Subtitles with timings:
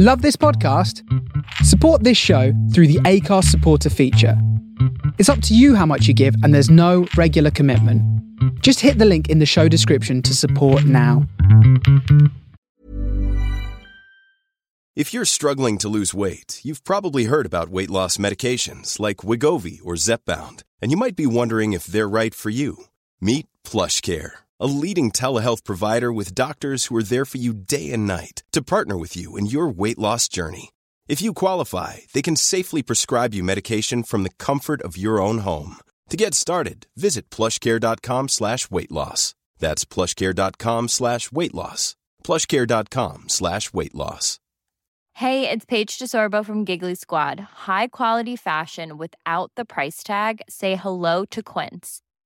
[0.00, 1.02] Love this podcast?
[1.64, 4.40] Support this show through the Acast supporter feature.
[5.18, 8.00] It's up to you how much you give, and there's no regular commitment.
[8.62, 11.26] Just hit the link in the show description to support now.
[14.94, 19.80] If you're struggling to lose weight, you've probably heard about weight loss medications like Wegovy
[19.84, 22.84] or Zepbound, and you might be wondering if they're right for you.
[23.20, 24.30] Meet PlushCare,
[24.60, 28.62] a leading telehealth provider with doctors who are there for you day and night to
[28.62, 30.70] partner with you in your weight loss journey.
[31.08, 35.38] If you qualify, they can safely prescribe you medication from the comfort of your own
[35.38, 35.76] home.
[36.10, 39.34] To get started, visit plushcare.com slash weight loss.
[39.58, 41.96] That's plushcare.com slash weight loss.
[42.24, 44.38] plushcare.com slash weight loss.
[45.14, 47.40] Hey, it's Paige DeSorbo from Giggly Squad.
[47.66, 50.42] High quality fashion without the price tag.
[50.48, 52.02] Say hello to Quince.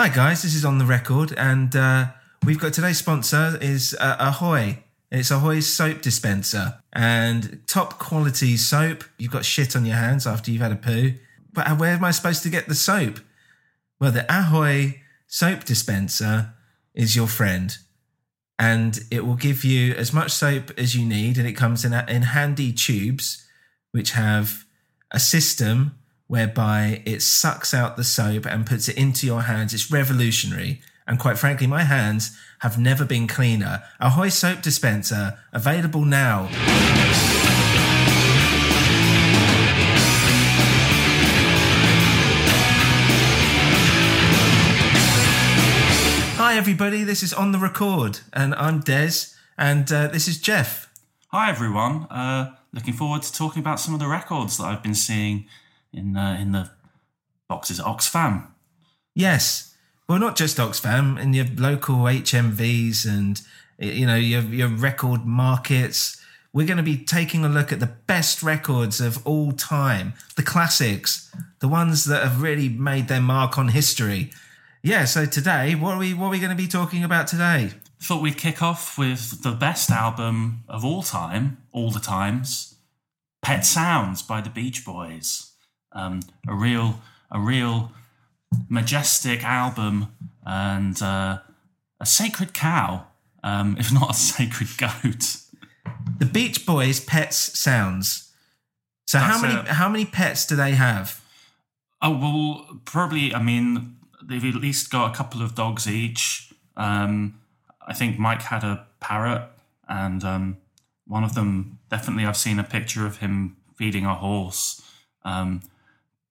[0.00, 2.06] Hi guys, this is on the record, and uh,
[2.44, 4.84] we've got today's sponsor is uh, Ahoy.
[5.10, 9.02] It's Ahoy's soap dispenser and top quality soap.
[9.18, 11.14] You've got shit on your hands after you've had a poo,
[11.52, 13.18] but where am I supposed to get the soap?
[14.00, 16.54] Well, the Ahoy soap dispenser
[16.94, 17.76] is your friend,
[18.56, 21.92] and it will give you as much soap as you need, and it comes in
[21.92, 23.48] in handy tubes,
[23.90, 24.64] which have
[25.10, 29.72] a system whereby it sucks out the soap and puts it into your hands.
[29.72, 30.82] It's revolutionary.
[31.06, 33.82] And quite frankly, my hands have never been cleaner.
[33.98, 36.48] A Ahoy soap dispenser, available now.
[46.36, 47.04] Hi, everybody.
[47.04, 50.92] This is On the Record, and I'm Des, and uh, this is Jeff.
[51.28, 52.04] Hi everyone.
[52.10, 55.46] Uh, looking forward to talking about some of the records that I've been seeing
[55.92, 56.70] in uh, in the
[57.48, 58.48] boxes at Oxfam.
[59.14, 59.74] Yes.
[60.08, 63.40] Well, not just Oxfam, in your local HMVs and
[63.78, 66.14] you know your your record markets.
[66.52, 70.42] We're going to be taking a look at the best records of all time, the
[70.42, 74.30] classics, the ones that have really made their mark on history.
[74.82, 75.04] Yeah.
[75.04, 77.72] So today, what are we what are we going to be talking about today?
[78.00, 82.76] Thought we'd kick off with the best album of all time, all the times,
[83.42, 85.47] Pet Sounds by the Beach Boys.
[85.92, 87.00] Um, a real
[87.30, 87.92] a real
[88.68, 90.08] majestic album
[90.44, 91.38] and uh,
[92.00, 93.06] a sacred cow,
[93.42, 95.36] um, if not a sacred goat.
[96.18, 98.32] The Beach Boys Pets Sounds.
[99.06, 99.68] So how many it.
[99.68, 101.22] how many pets do they have?
[102.02, 103.34] Oh well, probably.
[103.34, 106.52] I mean, they've at least got a couple of dogs each.
[106.76, 107.40] Um,
[107.86, 109.48] I think Mike had a parrot,
[109.88, 110.58] and um,
[111.06, 112.26] one of them definitely.
[112.26, 114.82] I've seen a picture of him feeding a horse.
[115.24, 115.62] Um,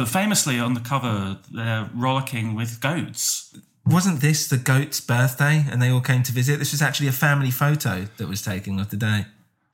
[0.00, 3.54] but famously, on the cover, they're rollicking with goats.
[3.84, 6.58] Wasn't this the goat's birthday and they all came to visit?
[6.58, 9.26] This was actually a family photo that was taken of the day.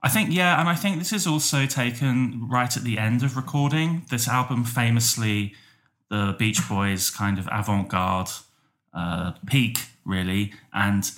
[0.02, 3.36] I think, yeah, and I think this is also taken right at the end of
[3.36, 4.04] recording.
[4.10, 5.54] This album, famously,
[6.10, 8.30] the Beach Boys kind of avant garde
[8.92, 10.54] uh, peak, really.
[10.72, 11.08] And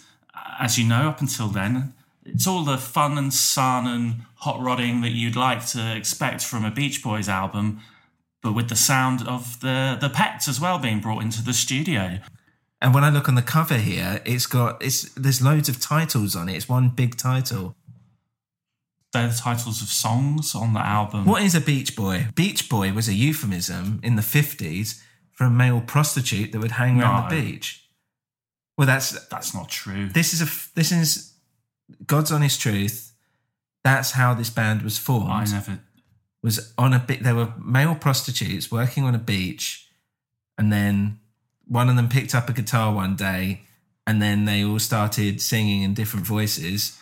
[0.60, 1.94] as you know, up until then,
[2.26, 6.66] it's all the fun and sun and hot rodding that you'd like to expect from
[6.66, 7.80] a Beach Boys album,
[8.42, 12.18] but with the sound of the, the pets as well being brought into the studio.
[12.80, 16.36] And when I look on the cover here, it's got it's there's loads of titles
[16.36, 16.54] on it.
[16.54, 17.74] It's one big title.
[19.12, 21.24] They're the titles of songs on the album.
[21.24, 22.26] What is a beach boy?
[22.34, 25.00] Beach boy was a euphemism in the 50s
[25.32, 27.88] for a male prostitute that would hang around the beach.
[28.76, 30.08] Well, that's That's not true.
[30.08, 31.32] this is a this is
[32.06, 33.12] God's honest truth.
[33.82, 35.30] That's how this band was formed.
[35.30, 35.80] I never.
[36.42, 37.22] Was on a bit.
[37.22, 39.88] There were male prostitutes working on a beach,
[40.56, 41.18] and then
[41.66, 43.62] one of them picked up a guitar one day,
[44.06, 46.98] and then they all started singing in different voices,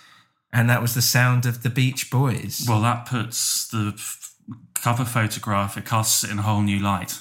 [0.53, 2.65] and that was the sound of the Beach Boys.
[2.69, 4.35] Well, that puts the f-
[4.75, 7.19] cover photograph, it casts it in a whole new light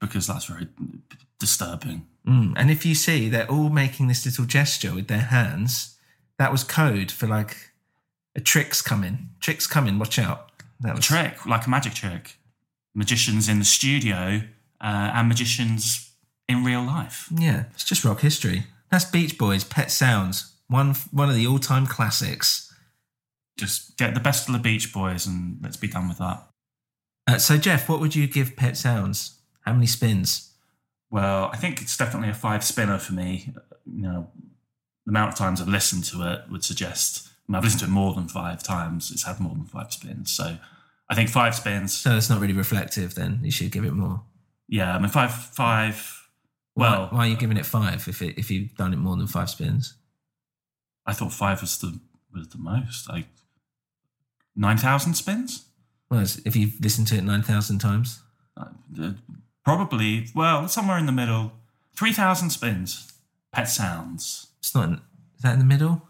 [0.00, 0.68] because that's very
[1.38, 2.06] disturbing.
[2.26, 2.54] Mm.
[2.56, 5.96] And if you see, they're all making this little gesture with their hands.
[6.38, 7.56] That was code for like
[8.34, 9.30] a trick's coming.
[9.40, 9.98] Trick's coming.
[9.98, 10.51] Watch out.
[10.82, 12.36] That A trick, like a magic trick.
[12.94, 14.42] Magicians in the studio
[14.80, 16.12] uh, and magicians
[16.48, 17.28] in real life.
[17.34, 18.64] Yeah, it's just rock history.
[18.90, 22.74] That's Beach Boys, Pet Sounds, one one of the all time classics.
[23.56, 26.46] Just get the best of the Beach Boys and let's be done with that.
[27.26, 29.38] Uh, so, Jeff, what would you give Pet Sounds?
[29.60, 30.52] How many spins?
[31.10, 33.52] Well, I think it's definitely a five spinner for me.
[33.86, 34.30] You know,
[35.06, 37.28] the amount of times I've listened to it would suggest.
[37.48, 39.10] I mean, I've listened to it more than five times.
[39.10, 40.56] It's had more than five spins, so
[41.08, 41.92] I think five spins.
[41.92, 43.14] So it's not really reflective.
[43.14, 44.22] Then you should give it more.
[44.68, 46.28] Yeah, I mean five, five.
[46.74, 49.16] Well, why, why are you giving it five if it, if you've done it more
[49.16, 49.94] than five spins?
[51.04, 52.00] I thought five was the
[52.32, 53.08] was the most.
[53.08, 53.26] Like
[54.56, 55.66] nine thousand spins.
[56.10, 58.22] Well, if you've listened to it nine thousand times,
[58.56, 59.12] uh,
[59.64, 60.28] probably.
[60.34, 61.52] Well, somewhere in the middle.
[61.94, 63.12] Three thousand spins.
[63.52, 64.46] Pet sounds.
[64.60, 64.88] It's not.
[64.88, 64.94] In,
[65.36, 66.08] is that in the middle?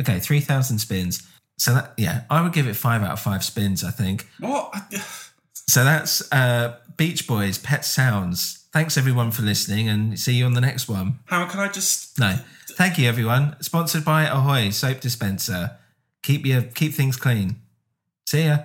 [0.00, 1.26] Okay, three thousand spins.
[1.58, 3.84] So that yeah, I would give it five out of five spins.
[3.84, 4.26] I think.
[4.40, 4.74] What?
[5.68, 8.66] So that's uh, Beach Boys, Pet Sounds.
[8.72, 11.18] Thanks everyone for listening, and see you on the next one.
[11.26, 12.18] How can I just?
[12.18, 12.36] No,
[12.70, 13.54] thank you everyone.
[13.60, 15.72] Sponsored by Ahoy soap dispenser.
[16.22, 17.56] Keep your keep things clean.
[18.24, 18.64] See ya.